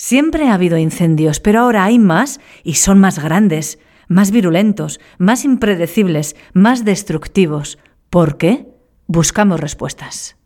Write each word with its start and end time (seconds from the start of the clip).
Siempre 0.00 0.48
ha 0.48 0.54
habido 0.54 0.78
incendios, 0.78 1.40
pero 1.40 1.58
ahora 1.58 1.82
hay 1.82 1.98
más 1.98 2.38
y 2.62 2.74
son 2.74 3.00
más 3.00 3.18
grandes, 3.18 3.80
más 4.06 4.30
virulentos, 4.30 5.00
más 5.18 5.44
impredecibles, 5.44 6.36
más 6.52 6.84
destructivos. 6.84 7.78
¿Por 8.08 8.38
qué? 8.38 8.68
Buscamos 9.08 9.58
respuestas. 9.58 10.36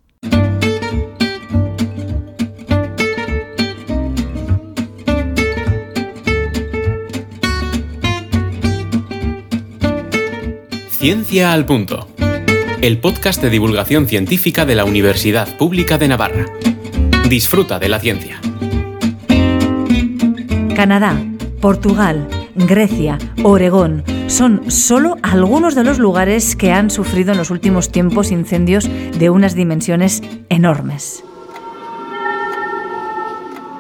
Ciencia 10.93 11.53
al 11.53 11.67
Punto, 11.67 12.09
el 12.81 13.01
podcast 13.01 13.43
de 13.43 13.51
divulgación 13.51 14.07
científica 14.09 14.65
de 14.65 14.77
la 14.77 14.87
Universidad 14.87 15.59
Pública 15.59 15.99
de 15.99 16.09
Navarra. 16.09 16.47
Disfruta 17.29 17.79
de 17.79 17.91
la 17.91 18.01
ciencia. 18.01 18.41
Canadá, 20.83 21.15
Portugal, 21.61 22.27
Grecia, 22.57 23.17
Oregón 23.45 24.03
son 24.27 24.69
solo 24.69 25.17
algunos 25.23 25.77
de 25.77 25.85
los 25.85 26.01
lugares 26.01 26.57
que 26.57 26.73
han 26.73 26.91
sufrido 26.91 27.31
en 27.31 27.39
los 27.39 27.53
últimos 27.53 27.93
tiempos 27.93 28.33
incendios 28.33 28.91
de 29.17 29.31
unas 29.31 29.55
dimensiones 29.55 30.25
enormes. 30.49 31.23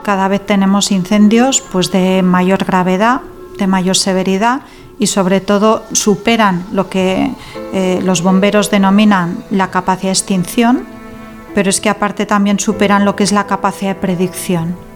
Cada 0.04 0.28
vez 0.28 0.46
tenemos 0.46 0.92
incendios 0.92 1.60
pues 1.72 1.90
de 1.90 2.22
mayor 2.22 2.64
gravedad, 2.64 3.22
de 3.58 3.66
mayor 3.66 3.96
severidad 3.96 4.60
y 5.00 5.08
sobre 5.08 5.40
todo 5.40 5.82
superan 5.90 6.64
lo 6.70 6.88
que 6.88 7.32
eh, 7.72 8.00
los 8.04 8.22
bomberos 8.22 8.70
denominan 8.70 9.42
la 9.50 9.72
capacidad 9.72 10.10
de 10.10 10.18
extinción, 10.18 10.84
pero 11.52 11.68
es 11.68 11.80
que 11.80 11.90
aparte 11.90 12.26
también 12.26 12.60
superan 12.60 13.04
lo 13.04 13.16
que 13.16 13.24
es 13.24 13.32
la 13.32 13.48
capacidad 13.48 13.96
de 13.96 14.00
predicción. 14.00 14.91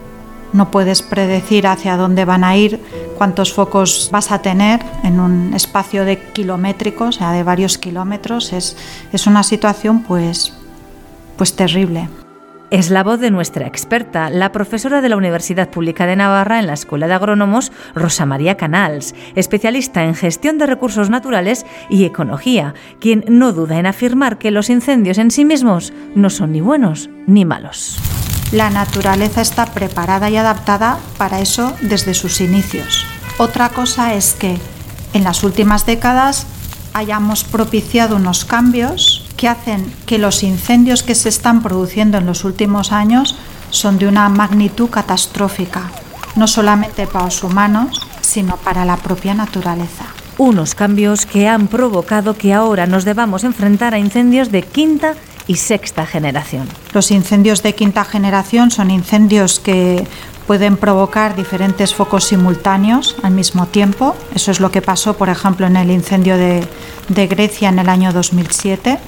No 0.53 0.71
puedes 0.71 1.01
predecir 1.01 1.67
hacia 1.67 1.97
dónde 1.97 2.25
van 2.25 2.43
a 2.43 2.55
ir, 2.55 2.79
cuántos 3.17 3.53
focos 3.53 4.09
vas 4.11 4.31
a 4.31 4.41
tener 4.41 4.79
en 5.03 5.19
un 5.19 5.53
espacio 5.53 6.05
de 6.05 6.19
kilométricos, 6.19 7.15
o 7.15 7.19
sea, 7.19 7.31
de 7.31 7.43
varios 7.43 7.77
kilómetros. 7.77 8.53
Es, 8.53 8.77
es 9.11 9.27
una 9.27 9.43
situación 9.43 10.03
pues, 10.03 10.53
pues 11.37 11.55
terrible. 11.55 12.09
Es 12.69 12.89
la 12.89 13.01
voz 13.01 13.21
de 13.21 13.31
nuestra 13.31 13.65
experta, 13.65 14.29
la 14.29 14.51
profesora 14.51 14.99
de 14.99 15.07
la 15.07 15.15
Universidad 15.15 15.69
Pública 15.69 16.05
de 16.05 16.17
Navarra 16.17 16.59
en 16.59 16.67
la 16.67 16.73
Escuela 16.73 17.07
de 17.07 17.13
Agrónomos, 17.13 17.71
Rosa 17.95 18.25
María 18.25 18.57
Canals, 18.57 19.15
especialista 19.35 20.03
en 20.03 20.15
gestión 20.15 20.57
de 20.57 20.65
recursos 20.65 21.09
naturales 21.09 21.65
y 21.89 22.03
ecología, 22.03 22.73
quien 22.99 23.23
no 23.29 23.53
duda 23.53 23.79
en 23.79 23.85
afirmar 23.85 24.37
que 24.37 24.51
los 24.51 24.69
incendios 24.69 25.17
en 25.17 25.31
sí 25.31 25.45
mismos 25.45 25.93
no 26.13 26.29
son 26.29 26.51
ni 26.51 26.59
buenos 26.59 27.09
ni 27.25 27.45
malos. 27.45 27.97
La 28.51 28.69
naturaleza 28.69 29.41
está 29.41 29.65
preparada 29.65 30.29
y 30.29 30.37
adaptada 30.37 30.99
para 31.17 31.41
eso 31.41 31.73
desde 31.81 32.13
sus 32.13 32.39
inicios. 32.39 33.05
Otra 33.37 33.69
cosa 33.69 34.13
es 34.13 34.35
que 34.35 34.57
en 35.11 35.25
las 35.25 35.43
últimas 35.43 35.85
décadas 35.85 36.47
hayamos 36.93 37.43
propiciado 37.43 38.15
unos 38.15 38.45
cambios 38.45 39.25
que 39.35 39.49
hacen 39.49 39.93
que 40.05 40.17
los 40.17 40.43
incendios 40.43 41.03
que 41.03 41.13
se 41.13 41.27
están 41.27 41.61
produciendo 41.61 42.17
en 42.17 42.25
los 42.25 42.45
últimos 42.45 42.93
años 42.93 43.35
son 43.69 43.99
de 43.99 44.07
una 44.07 44.29
magnitud 44.29 44.89
catastrófica, 44.89 45.91
no 46.37 46.47
solamente 46.47 47.05
para 47.05 47.25
los 47.25 47.43
humanos, 47.43 48.01
sino 48.21 48.55
para 48.55 48.85
la 48.85 48.95
propia 48.95 49.33
naturaleza. 49.33 50.05
Unos 50.37 50.73
cambios 50.73 51.25
que 51.25 51.49
han 51.49 51.67
provocado 51.67 52.37
que 52.37 52.53
ahora 52.53 52.87
nos 52.87 53.03
debamos 53.03 53.43
enfrentar 53.43 53.93
a 53.93 53.99
incendios 53.99 54.51
de 54.51 54.63
quinta 54.63 55.15
sexta 55.55 56.05
generación. 56.05 56.67
Los 56.93 57.11
incendios 57.11 57.63
de 57.63 57.73
quinta 57.73 58.03
generación 58.03 58.69
son 58.71 58.91
incendios 58.91 59.59
que 59.59 60.05
pueden 60.45 60.77
provocar 60.77 61.35
diferentes 61.35 61.93
focos 61.93 62.25
simultáneos 62.25 63.15
al 63.23 63.31
mismo 63.31 63.65
tiempo. 63.65 64.15
Eso 64.35 64.51
es 64.51 64.59
lo 64.59 64.71
que 64.71 64.81
pasó, 64.81 65.17
por 65.17 65.29
ejemplo, 65.29 65.65
en 65.67 65.77
el 65.77 65.91
incendio 65.91 66.37
de, 66.37 66.67
de 67.09 67.27
Grecia 67.27 67.69
en 67.69 67.79
el 67.79 67.89
año 67.89 68.13
2007 68.13 68.99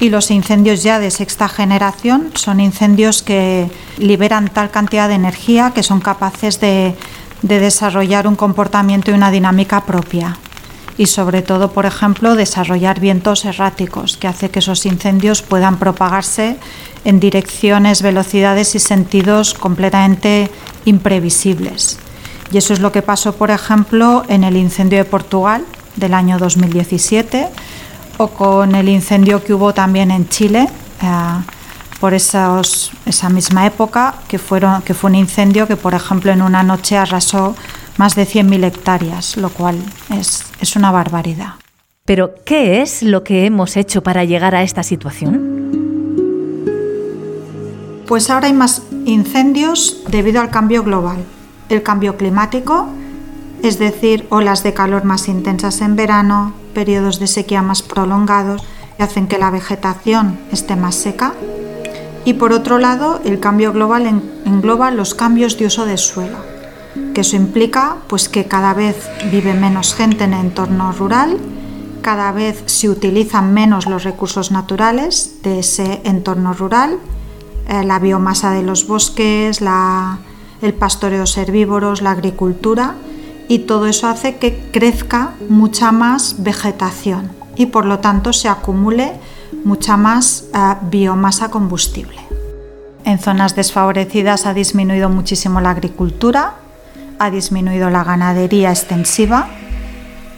y 0.00 0.08
los 0.08 0.30
incendios 0.30 0.82
ya 0.82 0.98
de 0.98 1.10
sexta 1.10 1.48
generación 1.48 2.30
son 2.34 2.60
incendios 2.60 3.22
que 3.22 3.70
liberan 3.98 4.48
tal 4.48 4.70
cantidad 4.70 5.08
de 5.08 5.14
energía 5.14 5.72
que 5.74 5.82
son 5.82 6.00
capaces 6.00 6.60
de, 6.60 6.94
desarrollar 7.42 8.26
un 8.26 8.36
comportamiento 8.36 9.10
y 9.10 9.14
una 9.14 9.30
dinámica 9.30 9.82
propia 9.82 10.38
y 10.96 11.06
sobre 11.06 11.42
todo, 11.42 11.72
por 11.72 11.86
ejemplo, 11.86 12.36
desarrollar 12.36 13.00
vientos 13.00 13.44
erráticos, 13.44 14.16
que 14.16 14.28
hace 14.28 14.50
que 14.50 14.60
esos 14.60 14.86
incendios 14.86 15.42
puedan 15.42 15.78
propagarse 15.78 16.56
en 17.04 17.20
direcciones, 17.20 18.02
velocidades 18.02 18.74
y 18.74 18.78
sentidos 18.78 19.54
completamente 19.54 20.50
imprevisibles. 20.84 21.98
Y 22.52 22.58
eso 22.58 22.72
es 22.72 22.80
lo 22.80 22.92
que 22.92 23.02
pasó, 23.02 23.34
por 23.34 23.50
ejemplo, 23.50 24.24
en 24.28 24.44
el 24.44 24.56
incendio 24.56 24.98
de 24.98 25.04
Portugal 25.04 25.64
del 25.96 26.14
año 26.14 26.38
2017 26.38 27.48
o 28.18 28.28
con 28.28 28.74
el 28.74 28.88
incendio 28.88 29.42
que 29.42 29.54
hubo 29.54 29.74
también 29.74 30.10
en 30.10 30.28
Chile 30.28 30.68
eh, 31.02 31.06
por 31.98 32.14
esa 32.14 32.60
misma 33.30 33.66
época, 33.66 34.14
que, 34.28 34.38
fueron, 34.38 34.82
que 34.82 34.94
fue 34.94 35.10
un 35.10 35.16
incendio 35.16 35.66
que, 35.66 35.76
por 35.76 35.94
ejemplo, 35.94 36.32
en 36.32 36.42
una 36.42 36.62
noche 36.62 36.96
arrasó 36.96 37.56
más 37.96 38.14
de 38.14 38.26
100.000 38.26 38.64
hectáreas, 38.64 39.36
lo 39.36 39.50
cual 39.50 39.76
es, 40.10 40.44
es 40.60 40.76
una 40.76 40.90
barbaridad. 40.90 41.54
Pero, 42.04 42.34
¿qué 42.44 42.82
es 42.82 43.02
lo 43.02 43.24
que 43.24 43.46
hemos 43.46 43.76
hecho 43.76 44.02
para 44.02 44.24
llegar 44.24 44.54
a 44.54 44.62
esta 44.62 44.82
situación? 44.82 45.54
Pues 48.06 48.28
ahora 48.28 48.48
hay 48.48 48.52
más 48.52 48.82
incendios 49.06 50.02
debido 50.08 50.40
al 50.40 50.50
cambio 50.50 50.82
global. 50.82 51.16
El 51.70 51.82
cambio 51.82 52.18
climático, 52.18 52.88
es 53.62 53.78
decir, 53.78 54.26
olas 54.28 54.62
de 54.62 54.74
calor 54.74 55.04
más 55.04 55.28
intensas 55.28 55.80
en 55.80 55.96
verano, 55.96 56.52
periodos 56.74 57.18
de 57.18 57.26
sequía 57.26 57.62
más 57.62 57.80
prolongados 57.80 58.62
que 58.98 59.02
hacen 59.02 59.26
que 59.26 59.38
la 59.38 59.50
vegetación 59.50 60.38
esté 60.52 60.76
más 60.76 60.94
seca. 60.94 61.32
Y 62.26 62.34
por 62.34 62.52
otro 62.52 62.78
lado, 62.78 63.22
el 63.24 63.40
cambio 63.40 63.72
global 63.72 64.06
engloba 64.44 64.90
los 64.90 65.14
cambios 65.14 65.58
de 65.58 65.66
uso 65.66 65.86
de 65.86 65.96
suelo, 65.96 66.36
que 67.14 67.20
eso 67.22 67.36
implica 67.36 67.96
pues, 68.08 68.28
que 68.28 68.46
cada 68.46 68.74
vez 68.74 69.08
vive 69.30 69.54
menos 69.54 69.94
gente 69.94 70.24
en 70.24 70.34
el 70.34 70.46
entorno 70.46 70.92
rural, 70.92 71.38
cada 72.02 72.32
vez 72.32 72.62
se 72.66 72.88
utilizan 72.88 73.54
menos 73.54 73.86
los 73.86 74.04
recursos 74.04 74.50
naturales 74.50 75.42
de 75.42 75.60
ese 75.60 76.02
entorno 76.04 76.52
rural, 76.52 76.98
eh, 77.68 77.82
la 77.84 77.98
biomasa 77.98 78.50
de 78.50 78.62
los 78.62 78.86
bosques, 78.86 79.60
el 80.60 80.74
pastoreo 80.74 81.24
herbívoros, 81.36 82.02
la 82.02 82.10
agricultura, 82.10 82.94
y 83.48 83.60
todo 83.60 83.86
eso 83.86 84.08
hace 84.08 84.36
que 84.36 84.70
crezca 84.72 85.32
mucha 85.48 85.92
más 85.92 86.36
vegetación 86.42 87.30
y 87.56 87.66
por 87.66 87.84
lo 87.84 87.98
tanto 87.98 88.32
se 88.32 88.48
acumule 88.48 89.12
mucha 89.64 89.96
más 89.96 90.44
eh, 90.54 90.74
biomasa 90.82 91.50
combustible. 91.50 92.18
En 93.04 93.18
zonas 93.18 93.54
desfavorecidas 93.54 94.46
ha 94.46 94.54
disminuido 94.54 95.08
muchísimo 95.08 95.60
la 95.60 95.70
agricultura, 95.70 96.54
ha 97.18 97.30
disminuido 97.30 97.90
la 97.90 98.04
ganadería 98.04 98.70
extensiva 98.70 99.48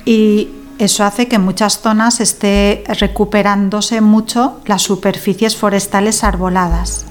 y 0.05 0.49
eso 0.79 1.05
hace 1.05 1.27
que 1.29 1.37
en 1.37 1.45
muchas 1.45 1.81
zonas 1.81 2.21
esté 2.21 2.85
recuperándose 2.87 4.01
mucho 4.01 4.61
las 4.67 4.83
superficies 4.83 5.57
forestales 5.57 6.23
arboladas, 6.23 7.07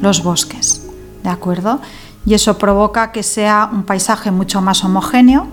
los 0.00 0.22
bosques, 0.22 0.82
¿de 1.22 1.30
acuerdo? 1.30 1.80
y 2.26 2.34
eso 2.34 2.58
provoca 2.58 3.12
que 3.12 3.22
sea 3.22 3.70
un 3.72 3.84
paisaje 3.84 4.32
mucho 4.32 4.60
más 4.60 4.82
homogéneo, 4.84 5.46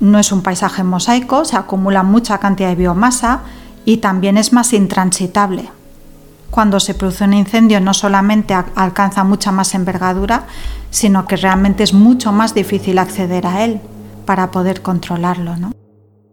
no 0.00 0.18
es 0.18 0.32
un 0.32 0.42
paisaje 0.42 0.82
mosaico, 0.82 1.44
se 1.44 1.56
acumula 1.56 2.02
mucha 2.02 2.38
cantidad 2.38 2.68
de 2.68 2.74
biomasa 2.74 3.40
y 3.84 3.98
también 3.98 4.36
es 4.36 4.52
más 4.52 4.72
intransitable. 4.72 5.70
Cuando 6.50 6.80
se 6.80 6.94
produce 6.94 7.24
un 7.24 7.34
incendio 7.34 7.80
no 7.80 7.94
solamente 7.94 8.54
alcanza 8.54 9.22
mucha 9.24 9.52
más 9.52 9.74
envergadura, 9.74 10.46
sino 10.90 11.26
que 11.26 11.36
realmente 11.36 11.84
es 11.84 11.92
mucho 11.92 12.32
más 12.32 12.54
difícil 12.54 12.98
acceder 12.98 13.46
a 13.46 13.64
él 13.64 13.80
para 14.24 14.50
poder 14.50 14.82
controlarlo. 14.82 15.56
¿no? 15.56 15.77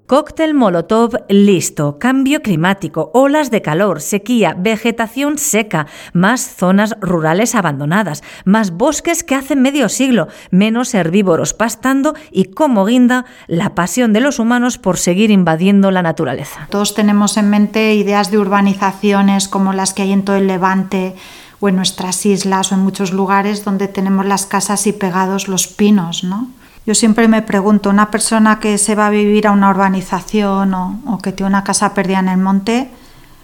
Cóctel 0.07 0.53
Molotov 0.53 1.15
listo, 1.29 1.97
cambio 1.97 2.43
climático, 2.43 3.09
olas 3.15 3.49
de 3.49 3.63
calor, 3.63 4.01
sequía, 4.01 4.55
vegetación 4.55 5.39
seca, 5.39 5.87
más 6.13 6.41
zonas 6.41 6.95
rurales 7.01 7.55
abandonadas, 7.55 8.21
más 8.43 8.69
bosques 8.69 9.23
que 9.23 9.33
hace 9.33 9.55
medio 9.55 9.89
siglo, 9.89 10.27
menos 10.51 10.93
herbívoros 10.93 11.55
pastando 11.55 12.13
y 12.29 12.51
como 12.51 12.85
guinda 12.85 13.25
la 13.47 13.73
pasión 13.73 14.13
de 14.13 14.19
los 14.19 14.37
humanos 14.37 14.77
por 14.77 14.97
seguir 14.97 15.31
invadiendo 15.31 15.89
la 15.89 16.03
naturaleza. 16.03 16.67
Todos 16.69 16.93
tenemos 16.93 17.35
en 17.37 17.49
mente 17.49 17.95
ideas 17.95 18.29
de 18.29 18.37
urbanizaciones 18.37 19.47
como 19.47 19.73
las 19.73 19.95
que 19.95 20.03
hay 20.03 20.11
en 20.11 20.23
todo 20.23 20.35
el 20.35 20.45
Levante 20.45 21.15
o 21.59 21.67
en 21.67 21.77
nuestras 21.77 22.27
islas 22.27 22.71
o 22.71 22.75
en 22.75 22.81
muchos 22.81 23.11
lugares 23.11 23.65
donde 23.65 23.87
tenemos 23.87 24.27
las 24.27 24.45
casas 24.45 24.85
y 24.85 24.93
pegados 24.93 25.47
los 25.47 25.65
pinos, 25.65 26.23
¿no? 26.23 26.47
Yo 26.85 26.93
siempre 26.93 27.27
me 27.27 27.41
pregunto, 27.41 27.89
una 27.89 28.11
persona 28.11 28.59
que 28.59 28.77
se 28.77 28.93
va 28.93 29.07
a 29.07 29.09
vivir 29.09 29.47
a 29.47 29.51
una 29.51 29.71
urbanización 29.71 30.73
o, 30.73 31.19
que 31.21 31.31
tiene 31.31 31.49
una 31.49 31.63
casa 31.63 31.95
perdida 31.95 32.19
en 32.19 32.29
el 32.29 32.37
monte, 32.37 32.91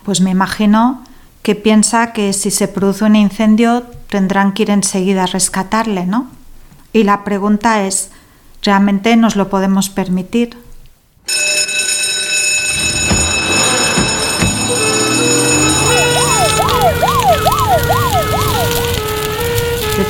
pues 0.04 0.22
me 0.22 0.30
imagino 0.30 1.04
que 1.42 1.56
piensa 1.56 2.14
que 2.14 2.34
si 2.34 2.52
se 2.52 2.68
produce 2.68 3.04
un 3.04 3.16
incendio 3.16 3.84
tendrán 4.10 4.54
que 4.54 4.64
ir 4.64 4.70
enseguida 4.70 5.24
a 5.24 5.28
rescatarle, 5.28 6.06
¿no? 6.06 6.28
Y 6.94 7.04
la 7.04 7.24
pregunta 7.24 7.84
es, 7.84 8.12
¿realmente 8.62 9.16
nos 9.16 9.36
lo 9.36 9.50
podemos 9.50 9.90
permitir? 9.90 10.58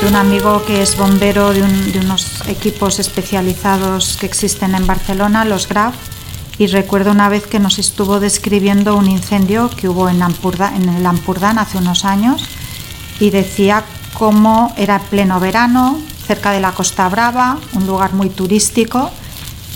De 0.02 0.08
un 0.08 0.16
amigo 0.16 0.66
que 0.66 0.82
es 0.82 0.98
bombero 0.98 1.54
de, 1.54 1.62
unos 2.00 2.42
equipos 2.48 2.98
especializados 2.98 4.18
que 4.18 4.26
existen 4.26 4.74
en 4.74 4.88
Barcelona, 4.88 5.46
los 5.46 5.68
GRAF, 5.68 5.94
y 6.58 6.66
recuerdo 6.68 7.12
una 7.12 7.30
vez 7.30 7.46
que 7.46 7.60
nos 7.60 7.78
estuvo 7.78 8.20
describiendo 8.20 8.96
un 8.96 9.08
incendio 9.08 9.70
que 9.70 9.88
hubo 9.88 10.10
en, 10.10 10.22
en 10.22 10.90
el 10.90 11.06
Ampurdán 11.06 11.60
hace 11.60 11.78
unos 11.78 12.04
años 12.04 12.44
y 13.20 13.30
decía 13.30 13.84
cómo 14.14 14.74
era 14.76 14.98
pleno 15.00 15.40
verano, 15.40 16.02
cerca 16.26 16.52
de 16.52 16.62
la 16.62 16.72
Costa 16.72 17.08
Brava, 17.08 17.60
un 17.74 17.86
lugar 17.86 18.14
muy 18.14 18.30
turístico, 18.30 19.12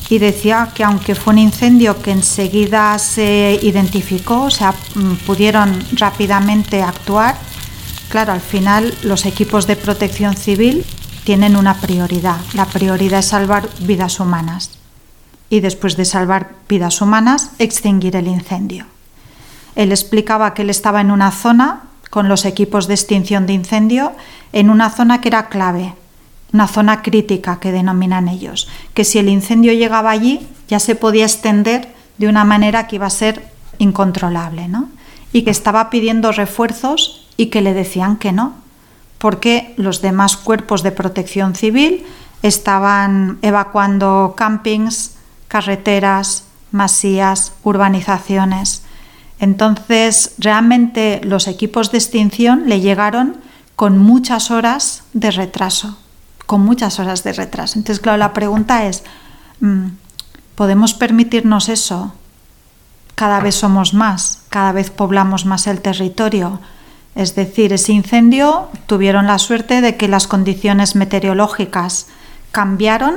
y 0.09 0.17
decía 0.17 0.69
que 0.73 0.83
aunque 0.83 1.13
fue 1.13 1.33
un 1.33 1.39
incendio 1.39 2.01
que 2.01 2.11
enseguida 2.11 2.97
se 2.97 3.59
identificó, 3.61 4.43
o 4.43 4.51
sea, 4.51 4.73
mm, 4.95 5.13
pudieron 5.27 5.83
rápidamente 5.93 6.81
actuar, 6.81 7.37
Claro, 8.15 8.31
al 8.31 8.39
final 8.39 8.93
los 9.03 9.25
equipos 9.25 9.67
de 9.67 9.75
protección 9.75 10.37
civil 10.37 10.85
tienen 11.25 11.57
una 11.57 11.81
prioridad. 11.81 12.37
La 12.53 12.65
prioridad 12.65 13.19
es 13.19 13.25
salvar 13.25 13.67
vidas 13.81 14.21
humanas 14.21 14.71
y 15.49 15.59
después 15.59 15.97
de 15.97 16.05
salvar 16.05 16.51
vidas 16.69 17.01
humanas, 17.01 17.49
extinguir 17.59 18.15
el 18.15 18.29
incendio. 18.29 18.85
Él 19.75 19.91
explicaba 19.91 20.53
que 20.53 20.61
él 20.61 20.69
estaba 20.69 21.01
en 21.01 21.11
una 21.11 21.29
zona 21.31 21.89
con 22.09 22.29
los 22.29 22.45
equipos 22.45 22.87
de 22.87 22.93
extinción 22.93 23.47
de 23.47 23.51
incendio, 23.51 24.13
en 24.53 24.69
una 24.69 24.91
zona 24.91 25.19
que 25.19 25.27
era 25.27 25.49
clave, 25.49 25.93
una 26.53 26.69
zona 26.69 27.01
crítica 27.01 27.59
que 27.59 27.73
denominan 27.73 28.29
ellos, 28.29 28.69
que 28.93 29.03
si 29.03 29.19
el 29.19 29.27
incendio 29.27 29.73
llegaba 29.73 30.11
allí 30.11 30.47
ya 30.69 30.79
se 30.79 30.95
podía 30.95 31.25
extender 31.25 31.93
de 32.17 32.29
una 32.29 32.45
manera 32.45 32.87
que 32.87 32.95
iba 32.95 33.07
a 33.07 33.09
ser 33.09 33.45
incontrolable, 33.77 34.69
¿no? 34.69 34.87
Y 35.33 35.41
que 35.41 35.51
estaba 35.51 35.89
pidiendo 35.89 36.31
refuerzos 36.31 37.24
y 37.37 37.47
que 37.47 37.61
le 37.61 37.73
decían 37.73 38.17
que 38.17 38.31
no, 38.31 38.53
porque 39.17 39.73
los 39.77 40.01
demás 40.01 40.37
cuerpos 40.37 40.83
de 40.83 40.91
protección 40.91 41.55
civil 41.55 42.05
estaban 42.41 43.39
evacuando 43.41 44.35
campings, 44.37 45.15
carreteras, 45.47 46.43
masías, 46.71 47.53
urbanizaciones. 47.63 48.83
Entonces, 49.39 50.33
realmente 50.37 51.21
los 51.23 51.47
equipos 51.47 51.91
de 51.91 51.97
extinción 51.97 52.63
le 52.67 52.81
llegaron 52.81 53.37
con 53.75 53.97
muchas 53.97 54.51
horas 54.51 55.03
de 55.13 55.31
retraso, 55.31 55.97
con 56.45 56.61
muchas 56.61 56.99
horas 56.99 57.23
de 57.23 57.33
retraso. 57.33 57.79
Entonces, 57.79 58.01
claro, 58.01 58.17
la 58.17 58.33
pregunta 58.33 58.85
es, 58.85 59.03
mm, 59.59 59.87
¿podemos 60.55 60.93
permitirnos 60.93 61.69
eso? 61.69 62.13
Cada 63.15 63.39
vez 63.39 63.55
somos 63.55 63.93
más, 63.93 64.41
cada 64.49 64.71
vez 64.71 64.89
poblamos 64.89 65.45
más 65.45 65.67
el 65.67 65.81
territorio, 65.81 66.59
es 67.15 67.33
decir, 67.33 67.71
ese 67.71 67.93
incendio 67.93 68.67
tuvieron 68.87 69.27
la 69.27 69.39
suerte 69.39 69.79
de 69.79 69.95
que 69.95 70.09
las 70.09 70.27
condiciones 70.27 70.95
meteorológicas 70.95 72.07
cambiaron 72.51 73.15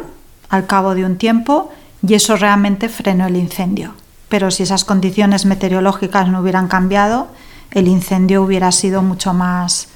al 0.49 0.67
cabo 0.67 0.95
de 0.95 1.05
un 1.05 1.19
tiempo 1.19 1.73
y 2.07 2.15
eso 2.15 2.37
realmente 2.37 2.89
frenó 2.89 3.27
el 3.27 3.37
incendio. 3.37 3.95
Pero 4.29 4.53
si 4.53 4.63
esas 4.63 4.85
condiciones 4.85 5.47
meteorológicas 5.47 6.29
no 6.29 6.41
hubieran 6.41 6.69
cambiado, 6.69 7.29
el 7.73 7.89
incendio 7.89 8.43
hubiera 8.43 8.71
sido 8.71 9.03
mucho 9.03 9.35
más 9.35 9.89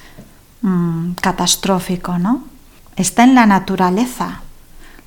mm, 0.62 1.12
catastrófico, 1.12 2.18
¿no? 2.18 2.42
Está 2.96 3.22
en 3.22 3.36
la 3.36 3.46
naturaleza. 3.46 4.42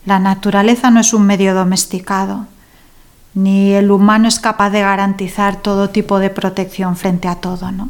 La 0.06 0.20
naturaleza 0.20 0.90
no 0.90 1.02
es 1.02 1.14
un 1.14 1.26
medio 1.26 1.54
domesticado, 1.54 2.46
ni 3.34 3.74
el 3.74 3.92
humano 3.92 4.28
es 4.28 4.40
capaz 4.40 4.70
de 4.70 4.82
garantizar 4.82 5.58
todo 5.58 5.90
tipo 5.90 6.20
de 6.20 6.30
protección 6.30 6.96
frente 6.96 7.28
a 7.28 7.36
todo, 7.36 7.72
¿no? 7.72 7.90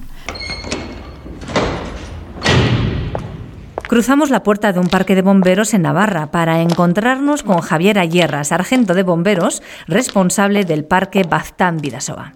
Cruzamos 3.88 4.32
la 4.32 4.42
puerta 4.42 4.74
de 4.74 4.80
un 4.80 4.88
parque 4.88 5.14
de 5.14 5.22
bomberos 5.22 5.74
en 5.76 5.84
Navarra 5.84 6.32
para 6.32 6.62
encontrarnos 6.62 7.44
con 7.44 7.62
Javier 7.62 8.00
Ayerra, 8.00 8.44
sargento 8.44 8.96
de 8.96 9.04
bomberos, 9.04 9.62
responsable 9.88 10.66
del 10.66 10.86
parque 10.86 11.24
Baztán 11.24 11.78
Vidasoa. 11.78 12.34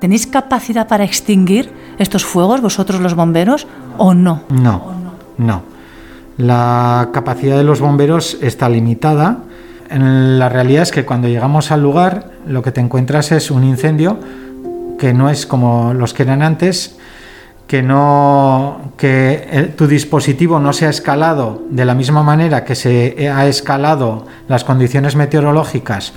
¿Tenéis 0.00 0.28
capacidad 0.28 0.86
para 0.86 1.02
extinguir 1.02 1.72
estos 1.98 2.24
fuegos 2.24 2.60
vosotros 2.60 3.00
los 3.00 3.14
bomberos 3.14 3.66
o 3.96 4.14
no? 4.14 4.44
No, 4.48 4.92
no. 5.36 5.62
La 6.36 7.08
capacidad 7.12 7.56
de 7.56 7.64
los 7.64 7.80
bomberos 7.80 8.38
está 8.40 8.68
limitada. 8.68 9.38
La 9.90 10.48
realidad 10.48 10.82
es 10.82 10.92
que 10.92 11.04
cuando 11.04 11.26
llegamos 11.26 11.72
al 11.72 11.82
lugar 11.82 12.30
lo 12.46 12.62
que 12.62 12.70
te 12.70 12.80
encuentras 12.80 13.32
es 13.32 13.50
un 13.50 13.64
incendio 13.64 14.20
que 14.98 15.12
no 15.12 15.30
es 15.30 15.46
como 15.46 15.94
los 15.94 16.14
que 16.14 16.22
eran 16.22 16.42
antes, 16.42 16.96
que 17.68 17.82
no 17.82 18.92
que 18.96 19.72
tu 19.76 19.86
dispositivo 19.86 20.58
no 20.58 20.72
se 20.72 20.86
ha 20.86 20.90
escalado 20.90 21.62
de 21.70 21.84
la 21.84 21.94
misma 21.94 22.22
manera 22.22 22.64
que 22.64 22.74
se 22.74 23.30
ha 23.30 23.46
escalado 23.46 24.26
las 24.48 24.64
condiciones 24.64 25.14
meteorológicas 25.14 26.14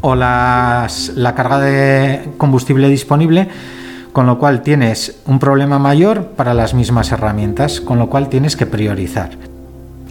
o 0.00 0.16
las, 0.16 1.12
la 1.14 1.34
carga 1.34 1.60
de 1.60 2.28
combustible 2.36 2.88
disponible, 2.88 3.48
con 4.12 4.26
lo 4.26 4.38
cual 4.38 4.62
tienes 4.62 5.22
un 5.24 5.38
problema 5.38 5.78
mayor 5.78 6.32
para 6.36 6.52
las 6.52 6.74
mismas 6.74 7.10
herramientas, 7.12 7.80
con 7.80 7.98
lo 7.98 8.10
cual 8.10 8.28
tienes 8.28 8.54
que 8.54 8.66
priorizar. 8.66 9.30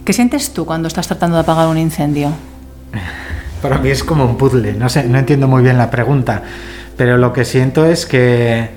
¿Qué 0.04 0.12
sientes 0.12 0.52
tú 0.52 0.66
cuando 0.66 0.88
estás 0.88 1.06
tratando 1.06 1.36
de 1.36 1.42
apagar 1.42 1.68
un 1.68 1.78
incendio? 1.78 2.30
Para 3.62 3.78
mí 3.78 3.90
es 3.90 4.02
como 4.02 4.24
un 4.24 4.36
puzzle, 4.36 4.74
no 4.74 4.88
sé, 4.88 5.04
no 5.04 5.18
entiendo 5.18 5.46
muy 5.46 5.62
bien 5.62 5.78
la 5.78 5.90
pregunta, 5.90 6.42
pero 6.96 7.16
lo 7.16 7.32
que 7.32 7.44
siento 7.44 7.86
es 7.86 8.04
que 8.04 8.68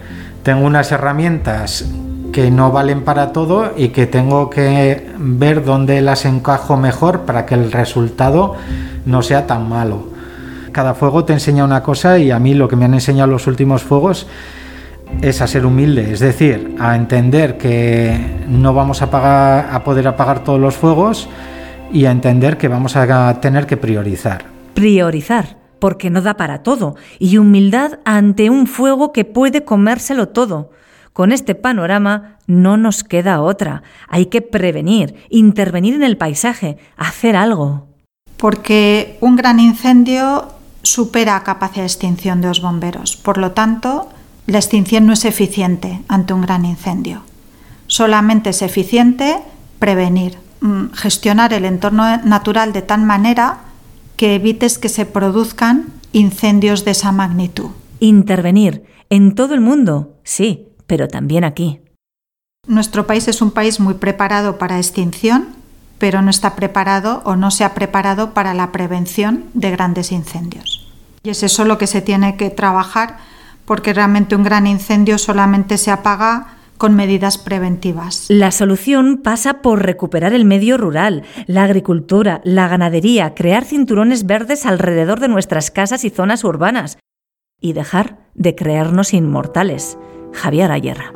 tengo 0.47 0.65
unas 0.65 0.93
herramientas 0.93 1.91
que 2.31 2.49
no 2.51 2.71
valen 2.71 3.03
para 3.03 3.33
todo 3.33 3.73
y 3.75 3.89
que 3.89 4.07
tengo 4.07 4.49
que 4.49 5.05
ver 5.17 5.65
dónde 5.65 5.99
las 5.99 6.23
encajo 6.23 6.77
mejor 6.77 7.23
para 7.25 7.45
que 7.45 7.55
el 7.55 7.69
resultado 7.69 8.55
no 9.05 9.21
sea 9.23 9.45
tan 9.45 9.67
malo. 9.67 10.07
Cada 10.71 10.93
fuego 10.93 11.25
te 11.25 11.33
enseña 11.33 11.65
una 11.65 11.83
cosa 11.83 12.17
y 12.17 12.31
a 12.31 12.39
mí 12.39 12.53
lo 12.53 12.69
que 12.69 12.77
me 12.77 12.85
han 12.85 12.93
enseñado 12.93 13.29
los 13.29 13.45
últimos 13.45 13.83
fuegos 13.83 14.25
es 15.21 15.41
a 15.41 15.47
ser 15.47 15.65
humilde, 15.65 16.13
es 16.13 16.21
decir, 16.21 16.77
a 16.79 16.95
entender 16.95 17.57
que 17.57 18.17
no 18.47 18.73
vamos 18.73 19.01
a, 19.01 19.75
a 19.75 19.83
poder 19.83 20.07
apagar 20.07 20.45
todos 20.45 20.61
los 20.61 20.77
fuegos 20.77 21.27
y 21.91 22.05
a 22.05 22.11
entender 22.11 22.55
que 22.55 22.69
vamos 22.69 22.95
a 22.95 23.33
tener 23.41 23.65
que 23.65 23.75
priorizar. 23.75 24.45
Priorizar 24.73 25.66
porque 25.79 26.09
no 26.09 26.21
da 26.21 26.35
para 26.35 26.63
todo, 26.63 26.95
y 27.19 27.37
humildad 27.37 27.99
ante 28.05 28.49
un 28.49 28.67
fuego 28.67 29.11
que 29.11 29.25
puede 29.25 29.63
comérselo 29.63 30.29
todo. 30.29 30.71
Con 31.13 31.31
este 31.31 31.55
panorama 31.55 32.37
no 32.45 32.77
nos 32.77 33.03
queda 33.03 33.41
otra. 33.41 33.81
Hay 34.07 34.27
que 34.27 34.41
prevenir, 34.41 35.15
intervenir 35.29 35.95
en 35.95 36.03
el 36.03 36.17
paisaje, 36.17 36.77
hacer 36.95 37.35
algo. 37.35 37.87
Porque 38.37 39.17
un 39.19 39.35
gran 39.35 39.59
incendio 39.59 40.49
supera 40.83 41.41
capacidad 41.43 41.81
de 41.81 41.87
extinción 41.87 42.41
de 42.41 42.49
los 42.49 42.61
bomberos. 42.61 43.17
Por 43.17 43.39
lo 43.39 43.51
tanto, 43.51 44.09
la 44.45 44.59
extinción 44.59 45.05
no 45.05 45.13
es 45.13 45.25
eficiente 45.25 46.01
ante 46.07 46.33
un 46.33 46.41
gran 46.41 46.65
incendio. 46.65 47.23
Solamente 47.87 48.51
es 48.51 48.61
eficiente 48.61 49.39
prevenir, 49.79 50.37
mm, 50.61 50.93
gestionar 50.93 51.53
el 51.53 51.65
entorno 51.65 52.17
natural 52.17 52.73
de 52.73 52.81
tal 52.81 53.01
manera 53.01 53.59
que 54.17 54.35
evites 54.35 54.77
que 54.77 54.89
se 54.89 55.05
produzcan 55.05 55.85
incendios 56.11 56.83
de 56.83 56.91
esa 56.91 57.11
magnitud. 57.11 57.69
Intervenir 57.99 58.83
en 59.09 59.35
todo 59.35 59.53
el 59.53 59.61
mundo, 59.61 60.15
sí, 60.23 60.67
pero 60.87 61.07
también 61.07 61.43
aquí. 61.43 61.79
Nuestro 62.67 63.07
país 63.07 63.27
es 63.29 63.41
un 63.41 63.51
país 63.51 63.79
muy 63.79 63.93
preparado 63.93 64.57
para 64.57 64.77
extinción, 64.77 65.47
pero 65.99 66.21
no 66.21 66.29
está 66.29 66.55
preparado 66.55 67.21
o 67.23 67.35
no 67.35 67.49
se 67.51 67.63
ha 67.63 67.73
preparado 67.73 68.33
para 68.33 68.53
la 68.53 68.71
prevención 68.71 69.45
de 69.53 69.71
grandes 69.71 70.11
incendios. 70.11 70.91
Y 71.23 71.29
es 71.29 71.43
eso 71.43 71.63
lo 71.63 71.77
que 71.77 71.87
se 71.87 72.01
tiene 72.01 72.35
que 72.35 72.49
trabajar 72.49 73.17
porque 73.65 73.93
realmente 73.93 74.35
un 74.35 74.43
gran 74.43 74.65
incendio 74.65 75.17
solamente 75.17 75.77
se 75.77 75.91
apaga 75.91 76.56
con 76.77 76.95
medidas 76.95 77.37
preventivas. 77.37 78.25
La 78.29 78.51
solución 78.51 79.21
pasa 79.23 79.61
por 79.61 79.83
recuperar 79.83 80.33
el 80.33 80.45
medio 80.45 80.77
rural, 80.77 81.23
la 81.45 81.63
agricultura, 81.63 82.41
la 82.43 82.67
ganadería, 82.67 83.33
crear 83.33 83.65
cinturones 83.65 84.25
verdes 84.25 84.65
alrededor 84.65 85.19
de 85.19 85.27
nuestras 85.27 85.71
casas 85.71 86.03
y 86.05 86.09
zonas 86.09 86.43
urbanas 86.43 86.97
y 87.59 87.73
dejar 87.73 88.17
de 88.35 88.55
creernos 88.55 89.13
inmortales. 89.13 89.97
Javier 90.33 90.71
Ayerra. 90.71 91.13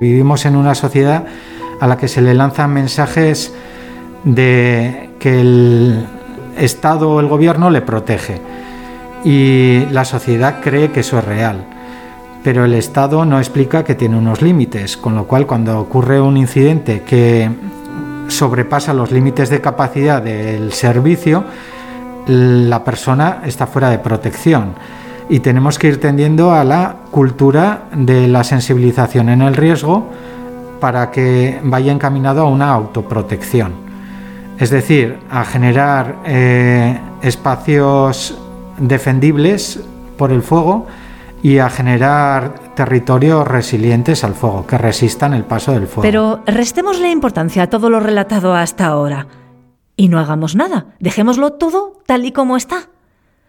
Vivimos 0.00 0.46
en 0.46 0.56
una 0.56 0.74
sociedad 0.74 1.26
a 1.80 1.86
la 1.86 1.98
que 1.98 2.08
se 2.08 2.22
le 2.22 2.34
lanzan 2.34 2.72
mensajes 2.72 3.52
de 4.24 5.10
que 5.18 5.40
el 5.40 6.06
Estado 6.56 7.10
o 7.10 7.20
el 7.20 7.26
gobierno 7.26 7.70
le 7.70 7.82
protege 7.82 8.40
y 9.24 9.86
la 9.90 10.04
sociedad 10.04 10.60
cree 10.62 10.92
que 10.92 11.00
eso 11.00 11.18
es 11.18 11.24
real 11.24 11.73
pero 12.44 12.66
el 12.66 12.74
Estado 12.74 13.24
no 13.24 13.38
explica 13.38 13.84
que 13.84 13.94
tiene 13.94 14.18
unos 14.18 14.42
límites, 14.42 14.98
con 14.98 15.14
lo 15.14 15.24
cual 15.24 15.46
cuando 15.46 15.80
ocurre 15.80 16.20
un 16.20 16.36
incidente 16.36 17.00
que 17.00 17.50
sobrepasa 18.28 18.92
los 18.92 19.10
límites 19.10 19.48
de 19.48 19.62
capacidad 19.62 20.20
del 20.20 20.70
servicio, 20.72 21.42
la 22.26 22.84
persona 22.84 23.40
está 23.46 23.66
fuera 23.66 23.88
de 23.88 23.98
protección. 23.98 24.74
Y 25.30 25.40
tenemos 25.40 25.78
que 25.78 25.88
ir 25.88 26.00
tendiendo 26.00 26.52
a 26.52 26.64
la 26.64 26.96
cultura 27.10 27.84
de 27.96 28.28
la 28.28 28.44
sensibilización 28.44 29.30
en 29.30 29.40
el 29.40 29.56
riesgo 29.56 30.10
para 30.80 31.10
que 31.10 31.58
vaya 31.64 31.92
encaminado 31.92 32.42
a 32.42 32.48
una 32.50 32.72
autoprotección. 32.72 33.72
Es 34.58 34.68
decir, 34.68 35.18
a 35.30 35.46
generar 35.46 36.16
eh, 36.26 36.98
espacios 37.22 38.38
defendibles 38.76 39.80
por 40.18 40.30
el 40.30 40.42
fuego 40.42 40.86
y 41.44 41.58
a 41.58 41.68
generar 41.68 42.72
territorios 42.74 43.46
resilientes 43.46 44.24
al 44.24 44.34
fuego, 44.34 44.66
que 44.66 44.78
resistan 44.78 45.34
el 45.34 45.44
paso 45.44 45.72
del 45.72 45.86
fuego. 45.86 46.00
Pero 46.00 46.42
restémosle 46.46 47.10
importancia 47.10 47.64
a 47.64 47.66
todo 47.66 47.90
lo 47.90 48.00
relatado 48.00 48.54
hasta 48.54 48.86
ahora 48.86 49.26
y 49.94 50.08
no 50.08 50.18
hagamos 50.18 50.56
nada, 50.56 50.86
dejémoslo 51.00 51.52
todo 51.52 52.00
tal 52.06 52.24
y 52.24 52.32
como 52.32 52.56
está. 52.56 52.88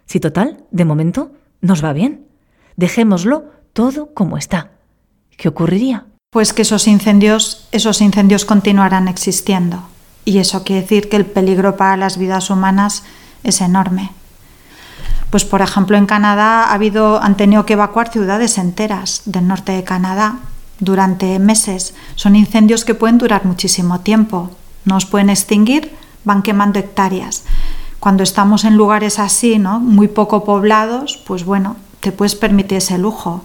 Si 0.08 0.20
total, 0.20 0.66
de 0.72 0.84
momento, 0.84 1.32
nos 1.62 1.82
va 1.82 1.94
bien. 1.94 2.28
Dejémoslo 2.76 3.46
todo 3.72 4.14
como 4.14 4.38
está. 4.38 4.72
¿Qué 5.38 5.48
ocurriría? 5.48 6.06
Pues 6.32 6.52
que 6.52 6.64
esos 6.64 6.90
incendios, 6.90 7.70
esos 7.72 8.02
incendios 8.02 8.44
continuarán 8.44 9.08
existiendo. 9.08 9.88
Y 10.26 10.40
eso 10.40 10.66
quiere 10.66 10.82
decir 10.82 11.08
que 11.08 11.16
el 11.16 11.26
peligro 11.26 11.78
para 11.78 11.96
las 11.96 12.18
vidas 12.18 12.50
humanas 12.50 13.06
es 13.44 13.62
enorme. 13.62 14.12
Pues 15.36 15.44
por 15.44 15.62
ejemplo 15.62 15.98
en 15.98 16.06
Canadá 16.06 16.64
ha 16.64 16.74
habido, 16.74 17.22
han 17.22 17.36
tenido 17.36 17.66
que 17.66 17.74
evacuar 17.74 18.10
ciudades 18.10 18.58
enteras 18.58 19.22
del 19.26 19.46
norte 19.46 19.74
de 19.74 19.84
Canadá 19.84 20.38
durante 20.80 21.40
meses. 21.40 21.94
Son 22.16 22.38
incendios 22.38 22.86
que 22.86 22.96
pueden 22.96 23.18
durar 23.18 23.44
muchísimo 23.44 24.00
tiempo. 24.00 24.52
No 24.86 24.96
os 24.96 25.06
pueden 25.06 25.30
extinguir, 25.30 25.94
van 26.24 26.42
quemando 26.42 26.80
hectáreas. 26.80 27.44
Cuando 28.00 28.24
estamos 28.24 28.64
en 28.64 28.78
lugares 28.78 29.20
así, 29.20 29.60
¿no? 29.60 29.82
muy 29.82 30.08
poco 30.08 30.46
poblados, 30.46 31.22
pues 31.28 31.44
bueno, 31.44 31.76
te 32.00 32.14
puedes 32.14 32.36
permitir 32.36 32.78
ese 32.78 32.98
lujo. 32.98 33.44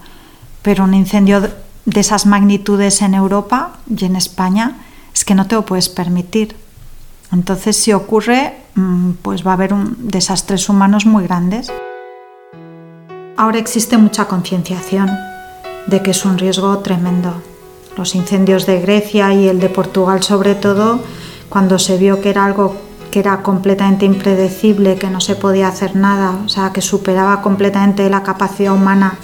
Pero 0.62 0.84
un 0.84 0.94
incendio 0.94 1.40
de 1.40 2.00
esas 2.00 2.24
magnitudes 2.24 3.02
en 3.02 3.14
Europa 3.14 3.72
y 3.88 4.04
en 4.04 4.14
España 4.14 4.76
es 5.12 5.24
que 5.24 5.34
no 5.34 5.48
te 5.48 5.56
lo 5.56 5.66
puedes 5.66 5.88
permitir. 5.88 6.54
Entonces, 7.32 7.76
si 7.76 7.92
ocurre, 7.92 8.54
mm, 8.74 9.12
pues 9.22 9.46
va 9.46 9.52
a 9.52 9.54
haber 9.54 9.72
un 9.72 9.96
desastres 10.10 10.68
humanos 10.68 11.06
muy 11.06 11.24
grandes. 11.24 11.72
Ahora 13.36 13.58
existe 13.58 13.96
mucha 13.96 14.26
concienciación 14.26 15.10
de 15.86 16.02
que 16.02 16.10
es 16.10 16.24
un 16.24 16.38
riesgo 16.38 16.78
tremendo. 16.78 17.34
Los 17.96 18.14
incendios 18.14 18.66
de 18.66 18.80
Grecia 18.80 19.32
y 19.34 19.48
el 19.48 19.60
de 19.60 19.68
Portugal 19.68 20.22
sobre 20.22 20.54
todo, 20.54 21.00
cuando 21.48 21.78
se 21.78 21.96
vio 21.98 22.20
que 22.20 22.30
era 22.30 22.44
algo 22.44 22.76
que 23.10 23.20
era 23.20 23.42
completamente 23.42 24.06
impredecible, 24.06 24.96
que 24.96 25.10
no 25.10 25.20
se 25.20 25.34
podía 25.34 25.68
hacer 25.68 25.96
nada, 25.96 26.38
o 26.44 26.48
sea, 26.48 26.72
que 26.72 26.80
superaba 26.80 27.42
completamente 27.42 28.08
la 28.08 28.22
capacidad 28.22 28.72
humana 28.72 29.18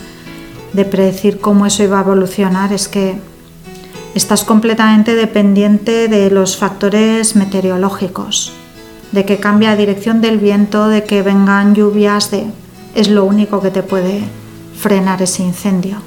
de 0.73 0.85
predecir 0.85 1.41
cómo 1.41 1.67
eso 1.67 1.85
iba 1.85 1.99
a 1.99 2.03
evolucionar, 2.03 2.73
es 2.73 2.89
que 2.89 3.19
estás 4.17 4.45
completamente 4.45 5.15
dependiente 5.15 6.09
de 6.09 6.31
los 6.31 6.57
factores 6.57 7.37
meteorológicos, 7.37 8.53
de 9.13 9.27
que 9.27 9.39
cambia 9.39 9.71
la 9.71 9.77
dirección 9.77 10.23
del 10.23 10.39
viento, 10.39 10.89
de 10.89 11.05
que 11.05 11.23
vengan 11.23 11.75
lluvias, 11.75 12.31
de... 12.31 12.47
es 12.95 13.09
lo 13.09 13.25
único 13.25 13.61
que 13.61 13.71
te 13.71 13.83
puede 13.83 14.23
frenar 14.79 15.21
ese 15.21 15.43
incendio. 15.43 15.99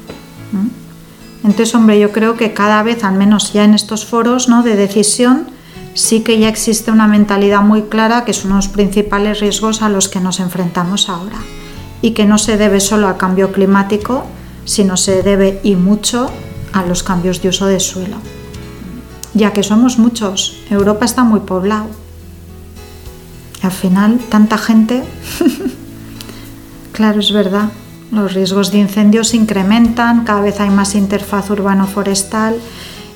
Entonces, 1.43 1.73
hombre, 1.75 1.99
yo 1.99 2.11
creo 2.11 2.35
que 2.35 2.53
cada 2.53 2.83
vez, 2.83 3.03
al 3.03 3.13
menos 3.13 3.53
ya 3.53 3.63
en 3.63 3.73
estos 3.73 4.05
foros 4.05 4.49
¿no? 4.49 4.63
de 4.63 4.75
decisión, 4.75 5.47
sí 5.93 6.21
que 6.21 6.37
ya 6.39 6.49
existe 6.49 6.91
una 6.91 7.07
mentalidad 7.07 7.61
muy 7.61 7.83
clara 7.83 8.25
que 8.25 8.33
son 8.33 8.55
los 8.55 8.67
principales 8.67 9.39
riesgos 9.39 9.81
a 9.81 9.89
los 9.89 10.09
que 10.09 10.19
nos 10.19 10.39
enfrentamos 10.39 11.09
ahora 11.09 11.37
y 12.01 12.11
que 12.11 12.25
no 12.25 12.37
se 12.37 12.57
debe 12.57 12.79
solo 12.79 13.07
al 13.07 13.17
cambio 13.17 13.51
climático, 13.51 14.25
sino 14.65 14.97
se 14.97 15.23
debe 15.23 15.59
y 15.63 15.75
mucho 15.75 16.29
a 16.73 16.83
los 16.83 17.03
cambios 17.03 17.41
de 17.41 17.49
uso 17.49 17.65
de 17.67 17.79
suelo. 17.79 18.17
Ya 19.33 19.53
que 19.53 19.63
somos 19.63 19.97
muchos, 19.97 20.57
Europa 20.69 21.05
está 21.05 21.23
muy 21.23 21.41
poblado. 21.41 21.87
al 23.61 23.71
final, 23.71 24.19
tanta 24.29 24.57
gente, 24.57 25.03
claro, 26.93 27.19
es 27.19 27.31
verdad, 27.31 27.69
los 28.11 28.33
riesgos 28.33 28.71
de 28.71 28.79
incendios 28.79 29.29
se 29.29 29.37
incrementan, 29.37 30.23
cada 30.23 30.41
vez 30.41 30.59
hay 30.59 30.69
más 30.69 30.95
interfaz 30.95 31.49
urbano-forestal 31.49 32.55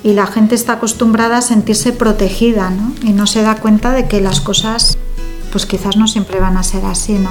y 0.03 0.13
la 0.13 0.27
gente 0.27 0.53
está 0.53 0.73
acostumbrada 0.73 1.37
a 1.37 1.41
sentirse 1.41 1.93
protegida 1.93 2.69
¿no? 2.69 2.93
y 3.01 3.13
no 3.13 3.25
se 3.25 3.41
da 3.41 3.55
cuenta 3.55 3.91
de 3.93 4.07
que 4.07 4.21
las 4.21 4.41
cosas 4.41 4.97
pues 5.51 5.65
quizás 5.65 5.97
no 5.97 6.07
siempre 6.07 6.39
van 6.39 6.57
a 6.57 6.63
ser 6.63 6.83
así, 6.85 7.13
¿no? 7.13 7.29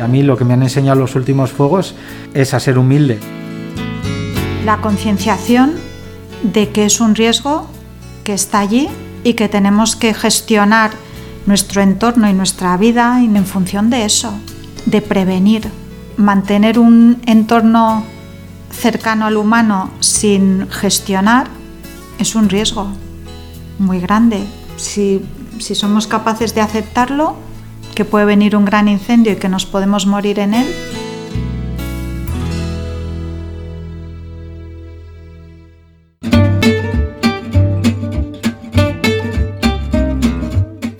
A 0.00 0.08
mí 0.08 0.22
lo 0.22 0.36
que 0.36 0.44
me 0.44 0.54
han 0.54 0.62
enseñado 0.62 1.00
los 1.00 1.14
últimos 1.16 1.50
fuegos 1.50 1.94
es 2.34 2.54
a 2.54 2.60
ser 2.60 2.78
humilde. 2.78 3.18
La 4.64 4.80
concienciación 4.80 5.74
de 6.42 6.70
que 6.70 6.84
es 6.84 7.00
un 7.00 7.14
riesgo 7.14 7.66
que 8.24 8.34
está 8.34 8.60
allí 8.60 8.88
y 9.24 9.34
que 9.34 9.48
tenemos 9.48 9.96
que 9.96 10.14
gestionar 10.14 10.90
nuestro 11.46 11.82
entorno 11.82 12.28
y 12.28 12.32
nuestra 12.32 12.76
vida 12.76 13.20
en 13.22 13.46
función 13.46 13.90
de 13.90 14.04
eso, 14.04 14.32
de 14.86 15.00
prevenir. 15.00 15.68
Mantener 16.16 16.78
un 16.78 17.20
entorno 17.26 18.04
cercano 18.70 19.26
al 19.26 19.36
humano 19.36 19.90
sin 20.00 20.68
gestionar 20.68 21.46
es 22.18 22.34
un 22.34 22.48
riesgo 22.48 22.88
muy 23.78 24.00
grande. 24.00 24.44
Si, 24.76 25.24
si 25.58 25.74
somos 25.74 26.06
capaces 26.06 26.54
de 26.54 26.60
aceptarlo, 26.60 27.36
que 27.98 28.04
puede 28.04 28.26
venir 28.26 28.54
un 28.54 28.64
gran 28.64 28.86
incendio 28.86 29.32
y 29.32 29.36
que 29.36 29.48
nos 29.48 29.66
podemos 29.66 30.06
morir 30.06 30.38
en 30.38 30.54
él. 30.54 30.66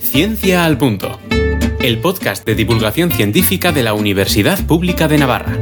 Ciencia 0.01 0.65
al 0.65 0.77
Punto, 0.77 1.17
el 1.79 1.99
podcast 1.99 2.45
de 2.45 2.55
divulgación 2.55 3.11
científica 3.11 3.71
de 3.71 3.83
la 3.83 3.93
Universidad 3.93 4.61
Pública 4.65 5.07
de 5.07 5.19
Navarra. 5.19 5.57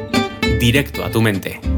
Directo 0.60 1.06
a 1.06 1.12
tu 1.12 1.22
mente. 1.22 1.77